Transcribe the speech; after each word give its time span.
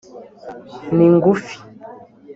Ni 0.95 1.05
ngufi 1.15 1.55